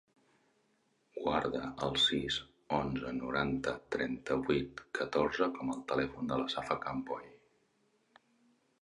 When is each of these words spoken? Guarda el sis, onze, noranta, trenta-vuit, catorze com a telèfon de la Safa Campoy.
Guarda 1.25 1.61
el 1.87 1.93
sis, 2.05 2.37
onze, 2.79 3.13
noranta, 3.19 3.75
trenta-vuit, 3.97 4.85
catorze 5.03 5.53
com 5.61 5.73
a 5.75 5.79
telèfon 5.95 6.33
de 6.35 6.45
la 6.45 6.53
Safa 6.59 6.83
Campoy. 6.89 7.33